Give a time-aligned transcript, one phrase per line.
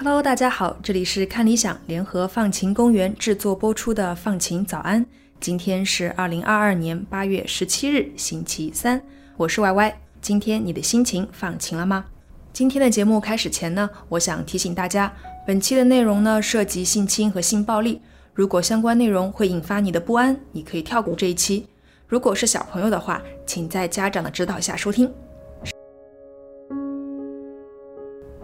[0.00, 5.04] Hello，大家好，这里是看理想联合放晴公园制作播出的放晴早安。
[5.40, 9.02] 今天是二零二二年八月十七日，星期三，
[9.36, 10.00] 我是 Y Y。
[10.20, 12.04] 今天你的心情放晴了吗？
[12.52, 15.12] 今天的节目开始前呢，我想提醒大家，
[15.44, 18.00] 本期的内容呢涉及性侵和性暴力，
[18.32, 21.66] 如果相关内容会引发你的不安，你可以跳过这一期。
[22.06, 25.12] 如果是小朋友的话，请在家长的指导下收听。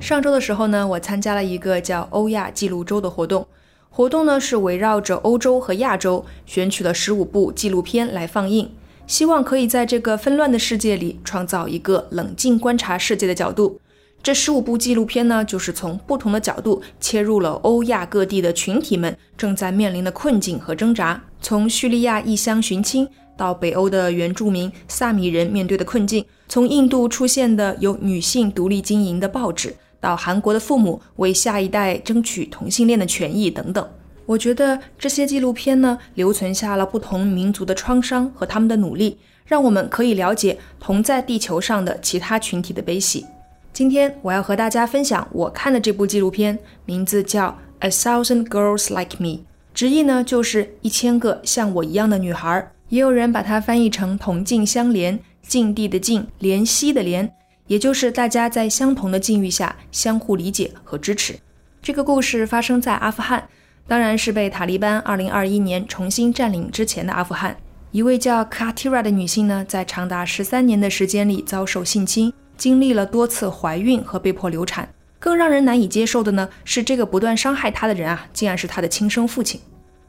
[0.05, 3.47] 上周的时候呢，我参加了一个叫欧亚纪录周的活动。
[3.89, 8.71] 活动呢是围绕着欧洲和亚洲选取了十五部纪录片来放映，
[9.07, 13.81] 希望可以在这个纷乱的世界里创造一个冷静观察世界的角度。
[14.23, 29.75] 这十五部纪录片呢，就是从不同的角度切入了欧亚各地的群体们正在面临的困境和挣扎，从叙利亚异乡寻亲到北欧的原住民萨米人面对的困境，从印度出现的由女性独立经营的报纸。
[30.05, 33.88] 到韩国的父母为下一代争取同性恋的权益等等，
[34.27, 39.16] 我觉得这些纪录片呢，留存下了不同民族的创伤和他们的努力，
[39.47, 43.25] 让我们可以了解同在地球上的其他群体的悲喜。
[43.72, 49.28] 今天我要和大家分享我看的这部纪录片，名字叫《A Thousand Girls Like Me》，
[49.72, 57.30] 直译呢就是一千个像我一样的女孩，也有人把它翻译成同境相连，境地的境，怜惜的怜。
[57.67, 61.34] 也就是大家在相同的境遇下相互理解和支持。
[61.83, 63.48] 这个故事发生在阿富汗，
[63.87, 67.56] 当然是被塔利班2021年重新占领之前的阿富汗。
[67.91, 74.89] 一位叫 Katira 的女性呢，在长达十三年的时间里遭受性侵，经历了多次怀孕和被迫流产。
[75.21, 79.61] 更让人难以接受的呢，是这个不断伤害她的人啊，竟然是她的亲生父亲。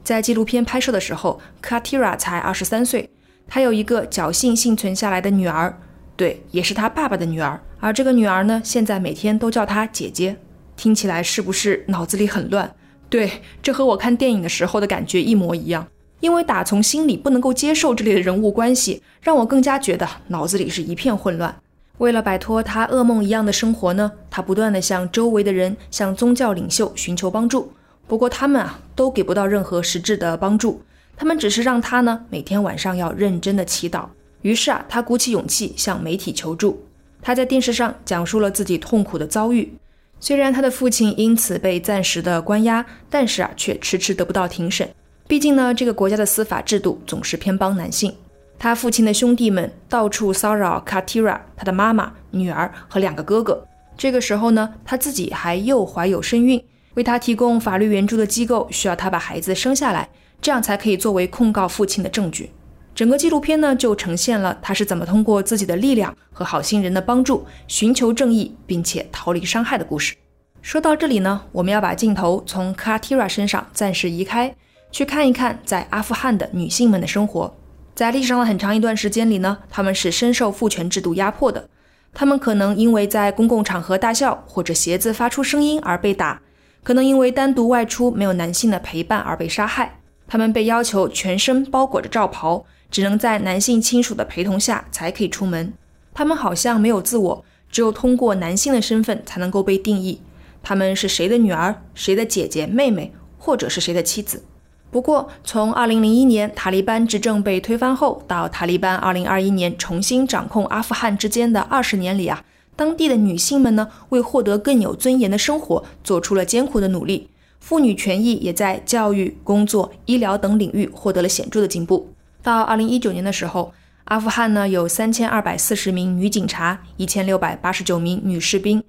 [0.02, 3.08] 在纪录片拍摄的时候，Katira 才二十三岁，
[3.46, 5.78] 她有一个侥幸幸存下来的女儿。
[6.16, 10.34] 对，也是他爸爸的女儿，而这个女儿呢，现在每天都叫她姐姐，
[10.74, 12.74] 听起来是不是脑子里很乱？
[13.10, 13.30] 对，
[13.62, 15.86] 这和我看电影的时候的感觉一模一样，
[16.20, 21.54] 因为打从心里不能够接受这里的人物关系，让我更加觉得脑子里是一片混乱。
[21.98, 27.70] 为了摆脱他噩梦一样的生活呢，他不断的向周围的人、向宗教领袖寻求帮助，
[28.06, 30.82] 不过他们啊，都给不到任何实质的帮助，
[31.14, 34.06] 他们只是让他呢，每天晚上要认真的祈祷。
[34.46, 36.86] 于是啊，他鼓起勇气向媒体求助。
[37.20, 39.72] 他在电视上讲述了自己痛苦的遭遇。
[40.20, 44.88] 虽然他的父亲因此被暂时的关押，但是啊，却迟迟得不到庭审。
[45.26, 48.14] 毕竟呢，这个国家的司法制度总是偏帮男性。
[48.56, 53.66] 他父亲的兄弟们到处骚扰卡蒂拉，他的妈妈、女儿和两个哥哥。
[53.98, 56.62] 这个时候呢，他自己还又怀有身孕，
[56.94, 60.08] 为他提供法律援助的机构需要他把孩子生下来，
[60.40, 62.50] 这样才可以作为控告父亲的证据。
[62.96, 70.14] 整个纪录片呢，就呈现了他是怎么通过自己的力量和好心人的帮助，寻求正义，并且逃离伤害的故事。
[70.62, 74.56] 说到这里呢，我们要把镜头从卡蒂拉身上暂时移开，
[74.90, 77.54] 去看一看在阿富汗的女性们的生活。
[77.94, 81.68] 在历史上的很长一段时间里呢，她们是深受父权制度压迫的。
[82.14, 86.40] 她们可能因为在公共场合大笑或者鞋子发出声音而被打，
[86.82, 90.00] 可能因为单独外出没有男性的陪伴而被杀害。
[90.26, 92.64] 他们被要求全身包裹着罩袍。
[92.88, 95.74] 只能在男性亲属的陪同下才可以出门。
[96.14, 100.20] 他们好像没有自我，只有通过男性的身份才能够被定义。
[100.62, 104.44] 他们是谁的女儿、谁的姐姐、妹妹，或者是谁的妻子？
[104.92, 112.44] 不过，从2001年塔利班执政被推翻后，到塔利班2021年重新掌控阿富汗之间的二十年里啊，
[112.76, 117.28] 当地的女性们呢，为获得更有尊严的生活，做出了艰苦的努力。
[117.66, 122.08] 妇女权益也在教育、工作、医疗等领域获得了显著的进步。
[122.40, 123.72] 到二零一九年的时候，
[124.04, 128.80] 阿富汗呢有三千二百四十名女警察，一千六百八十九名女士兵，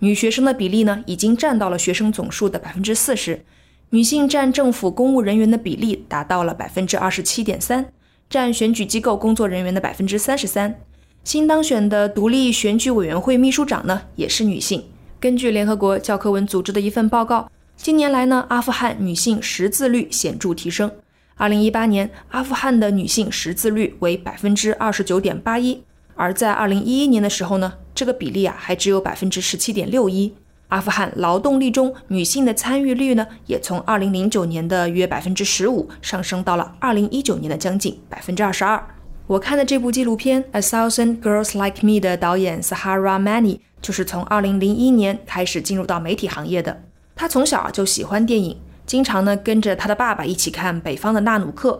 [0.00, 3.42] 女学生的比例呢已经占到了学生总数的百分之四十，
[3.88, 7.86] 女性占政府公务人员的比例达到了百分之二十七点三，
[8.28, 10.78] 占选举机构工作人员的百分之三十三。
[11.24, 14.84] 新当选的独立选举委员会秘书长呢也是女性。
[15.18, 20.90] 根据联合国教科文组织的一份报告，近年来呢，阿富汗女性识字率显著提升。
[21.36, 25.84] 二零一八年，阿富汗的女性识字率为百分之二十九点八一，
[26.14, 30.34] 而在二零一一年的时候呢，这个比例啊还只有百分之十七点六一。
[30.68, 38.84] 阿富汗劳动力中女性的参与率呢，也从二零零九年的约百分之十五上升到了二零一九年的将近百分之二十二。
[39.28, 46.82] 我看的这部纪录片《A Thousand Girls Like Me》的导演 Sahara Mani 就是从二零零一年开始进入到媒体行业的。
[47.16, 48.56] 他从小就喜欢电影。
[48.86, 51.72] 经常呢跟着他的爸爸一起看《北方的纳努克》，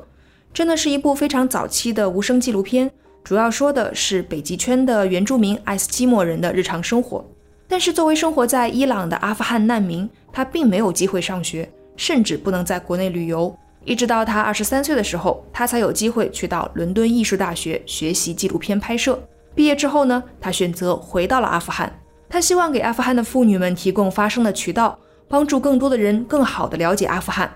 [0.52, 2.90] 真的是一部非常早期的无声纪录片，
[3.22, 7.24] 主要说的是北极圈的原住民爱斯基摩人的日常生活。
[7.68, 13.56] 但是作为生活在伊朗的阿富汗难民，他并没有机会上学，甚至不能在国内旅游。
[13.84, 19.16] 一直到他二十三岁的时候，他才有机会去到伦敦艺术大学学习纪录片拍摄。
[19.54, 21.96] 毕业之后呢，他选择回到了阿富汗。
[22.28, 27.50] 他希望给阿富汗的妇女们提供发声的渠道，帮助更多的人更好地了解阿富汗。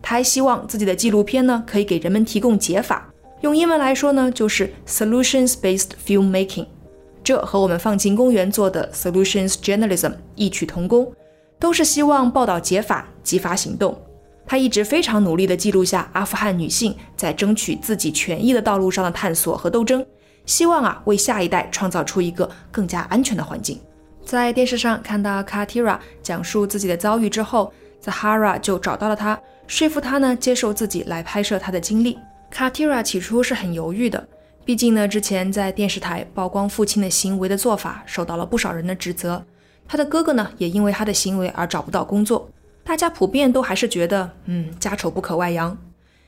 [0.00, 3.12] 她还希望自己的纪录片呢，可以给人们提供解法。
[3.40, 6.66] 用英文来说呢，就是 solutions-based filmmaking。
[7.24, 11.12] 这和我们放晴公园做的 solutions journalism 异曲同工，
[11.58, 14.00] 都是希望报道解法，激发行动。
[14.46, 20.06] 他一直非常努力地记录下阿富汗女性在争取自己权益的道路上的探索和斗争，
[20.44, 23.80] 希望啊为下一代创造出一个更加安全的环境。
[24.26, 32.18] 在电视上看到 Katira 讲述自己的遭遇之后，Zahara 就找到了他，说服他呢接受自己来拍摄他的经历。
[32.52, 34.28] Katira 起初是很犹豫的。
[34.64, 39.40] 毕竟呢，之前在电视台曝光父亲的行为的做法，受到了不少人的指责。
[39.86, 42.50] 他的哥哥呢，也因为他的行为而找不到工作。
[42.82, 45.78] 大家普遍都还是觉得，嗯，家丑不可外扬。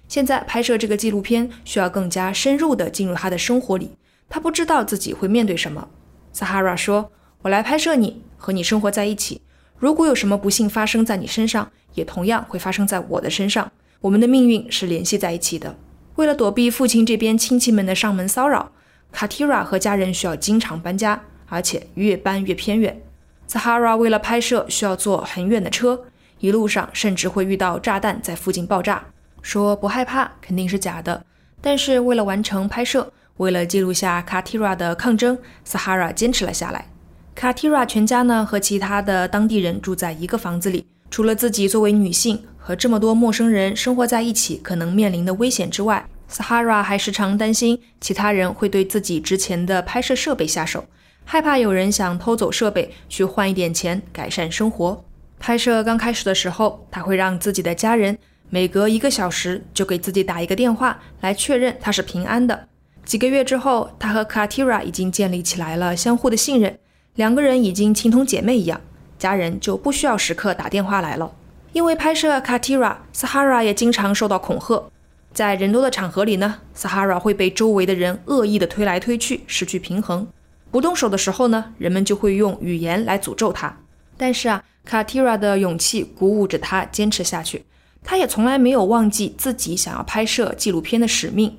[0.06, 3.91] 现在拍摄这个纪录片，需要更加深入的进入他的生活里。
[4.29, 5.89] 他不知道自己会面对什么。
[6.33, 7.11] Sahara 说
[7.43, 9.40] ：“我来拍摄你，和你生活在一起。
[9.79, 13.70] 如果有什么不幸发生在你身上，也同样会发生在我的身上。
[14.00, 15.76] 我们的命运是联系在一起的。”
[16.17, 18.73] 为了躲避父亲这边亲戚们的上门骚扰，
[19.12, 23.00] 卡提拉和家人需要经常搬家，而且越搬越偏远。
[23.46, 26.06] 萨哈拉为了拍摄需要坐很远的车，
[26.40, 29.06] 一路上甚至会遇到炸弹在附近爆炸。
[29.40, 31.25] 说不害怕肯定是假的，
[31.61, 36.90] 但是为了完成拍摄，为了记录下卡提拉的抗争，萨哈拉坚持了下来。
[37.38, 42.43] 卡提拉全家呢和其他的当地人住在一个房子里，除了自己作为女性。
[42.56, 50.85] 和这么多陌生人生活在一起，可能面临的危险之外，Sahara 还时常担心其他人会对自己之前的拍摄设备下手，
[51.25, 55.05] 害怕有人想偷走设备去换一点钱改善生活。
[55.38, 58.19] 拍摄刚开始的时候，他会让自己的家人
[58.50, 62.67] 每隔一个小时就给自己打一个电话来确认他是平安的。
[63.05, 66.76] 几个月之后，他和 Katira 已经建立起来了相互的信任，
[67.19, 68.81] 两个人已经情同姐妹一样，
[69.19, 71.32] 家人就不需要时刻打电话来了。
[71.73, 74.85] 因为拍摄 Katira，Sahara 也经常受到恐吓。
[75.32, 80.29] 在人多的场合里呢，Sahara 会被周围的人恶意的推来推去，失去平衡。
[80.70, 83.76] 不动手的时候呢，人们就会用语言来诅咒他。
[84.17, 87.64] 但是啊，Katira 的勇气鼓舞着他坚持下去。
[88.05, 91.59] 他也从来没有忘记自己想要拍摄纪录片的使命。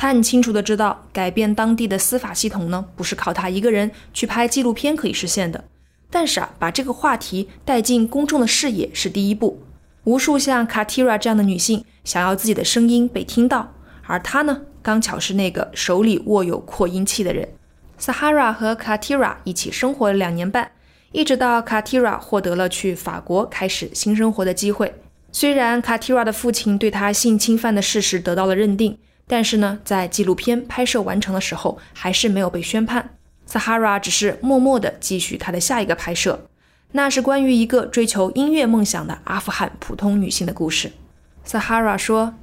[0.00, 5.62] 他很清楚的知道，改变当地的司法系统呢，不是靠他一个人去拍纪录片可以实现的。
[6.08, 9.62] 但是啊，把这个话题带进公众的视野是第一步。
[10.04, 13.74] 无数像卡提拉这样的女性想要自己的声音被听到，
[14.06, 17.46] 而她呢，刚巧是那个手里握有扩音器的人。
[18.00, 20.72] Sahara 和卡提拉一起生活了两年半，
[21.12, 24.94] 一直到卡提拉获得了去法国开始新生活的机会。
[25.30, 28.96] 虽然卡提拉的父亲对他性侵犯的事实得到了认定，
[29.30, 33.10] 但是呢，在纪录片拍摄完成的时候，还是没有被宣判。
[33.48, 36.48] Sahara 只是默默地继续他的下一个拍摄，
[36.90, 40.90] 那是关于一个追求音乐梦想的阿富汗普通女性的故事。
[41.46, 42.34] Sahara 说：“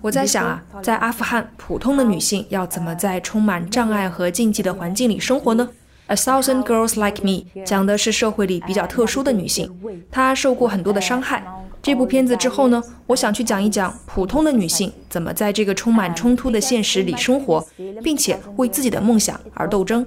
[0.00, 5.68] 我在想啊，在阿富汗，普通的女性要怎么在充满障碍和禁忌的环境里生活呢？”
[6.08, 9.70] A thousand girls like me 讲的是社会里比较特殊的女性，
[10.10, 11.42] 她受过很多的伤害。
[11.84, 17.62] 这部片子之后呢，我想去讲一讲普通的女性怎么在这个充满冲突的现实里生活，
[18.02, 20.04] 并且为自己的梦想而斗争。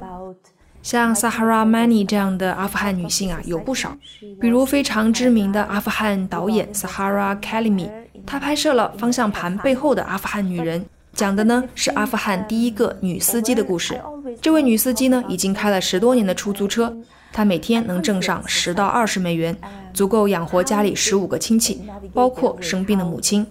[0.81, 3.95] 像 Sahara Mani 这样的阿富汗女性啊，有不少，
[4.41, 7.91] 比如非常知名的阿富汗导演 Sahara Kalimi，
[8.25, 10.81] 她拍摄了《方向盘背后的阿富汗女人》。
[11.13, 14.01] 讲的呢是阿富汗第一个女司机的故事。
[14.41, 16.95] 这位女司机呢已经开了十多年的出租车，
[17.31, 19.55] 她每天能挣上十到二十美元，
[19.93, 21.81] 足够养活家里十五个亲戚，
[22.13, 23.45] 包括生病的母亲。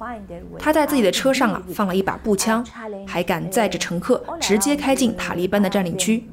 [0.58, 2.64] 她在自己的车上啊放了一把步枪，
[3.06, 6.24] 还敢载着乘客直接开进塔利班的占领区。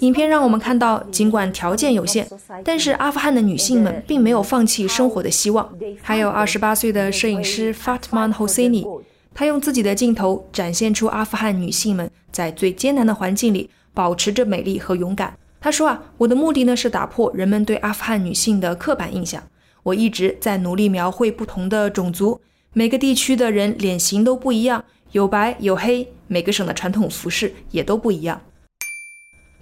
[0.00, 2.26] 影片让我们看到，尽管条件有限，
[2.64, 5.68] 但是阿富汗的女性们并没有放弃生活的希望。
[6.00, 8.86] 还有二十八岁的摄影师 Fatman Hosseini。
[9.34, 15.36] 他用自己的镜头展现出阿富汗女性们在最艰难的环境里保持着美丽和勇敢。
[15.60, 19.42] 他说啊，我的目的呢是打破人们对阿富汗女性的刻板印象。
[19.84, 22.40] 我一直在努力描绘不同的种族，
[22.72, 28.40] 每个地区的人脸型都不一样，有白有黑，每个省的传统服饰也都不一样。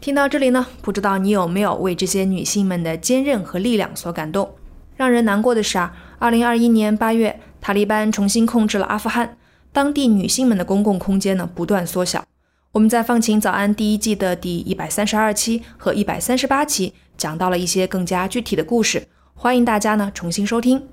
[0.00, 4.50] 听到这里呢，不知道你有没有为这些女性们的坚韧和力量所感动？
[4.96, 9.37] 让人难过的是啊，二零二一年八月，塔利班重新控制了阿富汗。
[9.72, 12.25] 当地女性们的公共空间呢不断缩小。
[12.73, 20.87] 我们在《放晴早安》第一季的第一百三十二期和一百三十八期讲到了一些更加具体的故事，欢迎大家呢重新收听。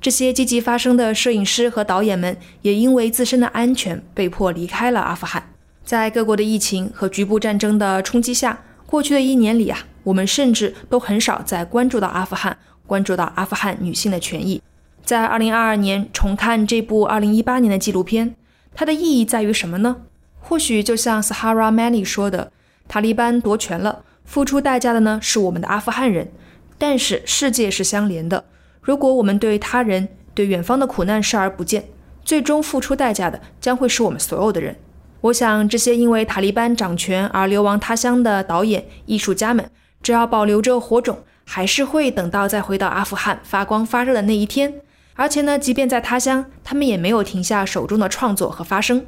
[0.00, 5.52] 这些积极发声的摄影师和导演们也因为自身的安全被迫离开了阿富汗。
[5.84, 14.62] 在各国的疫情和局部战争的冲击下，过去的一年里啊，我们甚至都很少再关注到阿富汗，关注到阿富汗女性的权益。
[15.04, 18.34] 在2022年重看这部2018年的纪录片，
[18.74, 19.96] 它的意义在于什么呢？
[20.40, 22.50] 或许就像 Sahara Mani 说的，
[22.88, 26.32] 塔利班夺权了，付出代价的呢是我们的阿富汗人。
[26.76, 28.44] 但是世界是相连的，
[28.80, 31.84] 如果我们对他人、对远方的苦难视而不见，
[32.24, 34.76] 最终付出代价的将会是我们所有的人。
[35.20, 39.70] 我想，这些因为塔利班掌权而流亡他乡的导演、艺术家们，
[40.02, 44.72] 只要保留着火种，还是会等到再回到阿富汗发光发热的那一天。
[45.14, 49.04] 而且呢，即便在他乡，他们也没有停下手中的创作和发声。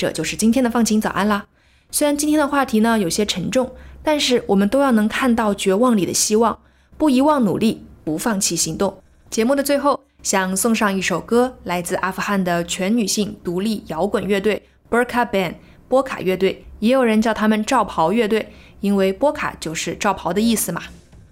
[0.00, 1.44] 这就是今天的放晴早安啦。
[1.90, 3.70] 虽然今天的话题呢有些沉重，
[4.02, 6.58] 但是我们都要能看到绝望里的希望，
[6.96, 9.02] 不遗忘努力，不放弃行动。
[9.28, 20.80] 节目的最后，想送上一首歌，来自阿富汗的全女性独立摇滚乐队 Burka Band（ 波卡乐队），也有人叫他们罩袍乐队，因为波卡就是罩袍的意思嘛。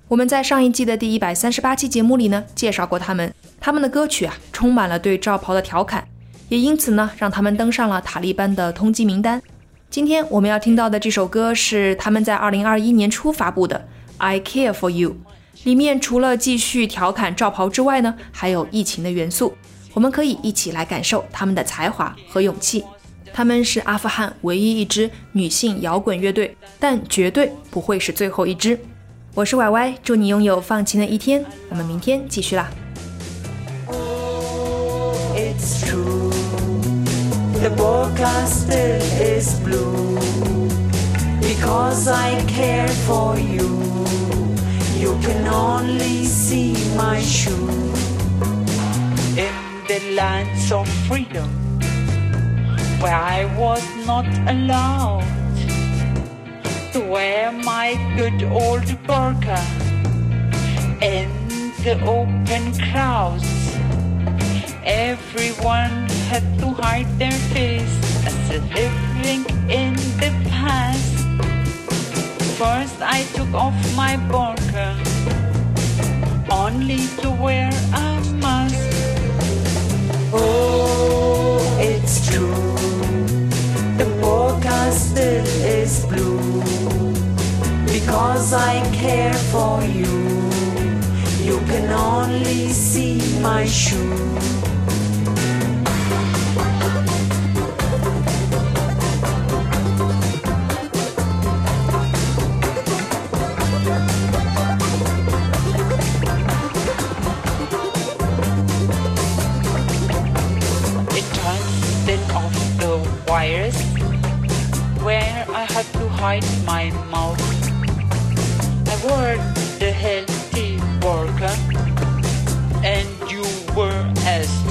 [0.09, 3.33] 我们在上一季的第一百三十八期节目里呢介绍过他们。
[3.59, 6.07] 他们的歌曲啊，充满了对罩袍的调侃，
[6.49, 9.40] 也因此呢，让他们登上了塔利班的通缉名单。
[9.90, 13.76] 今天我们要听到的这首歌是他们在二零二一年初发布的
[14.17, 15.11] 《I Care for You》，
[15.64, 19.55] 里面除了继续调侃罩袍之外呢，还有疫情的元素。
[19.95, 22.85] 我们可以一起来感受他们的才华和勇气。
[23.33, 28.78] 他们是阿富汗唯一一支女性摇滚乐队，但绝对不会是最后一支。
[29.35, 31.45] 我是 Y Y，祝你拥有放晴的一天。
[31.69, 32.71] 我们明天继续啦。
[37.61, 40.15] The forecast still is blue
[41.41, 43.67] because I care for you.
[44.95, 47.69] You can only see my shoe
[49.37, 49.55] in
[49.88, 51.50] the lands of freedom
[53.00, 55.27] where I was not allowed
[56.93, 59.59] to wear my good old burqa
[61.03, 61.29] in
[61.83, 63.58] the open crowds
[64.88, 71.04] Everyone had to hide their face as if living in the past.
[72.57, 74.97] First I took off my burqa,
[76.50, 78.80] only to wear a mask.
[80.33, 82.49] Oh, it's true,
[83.99, 86.62] the burqa still is blue,
[87.85, 90.16] because I care for you.
[91.45, 94.38] You can only see my shoe.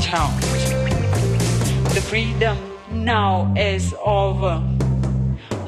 [0.08, 0.44] Astounded.
[1.94, 2.58] The freedom
[2.92, 4.64] now is over.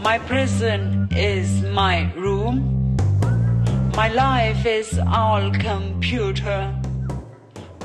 [0.02, 2.96] My prison is my room.
[3.96, 6.74] My life is all computer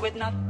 [0.01, 0.44] with nothing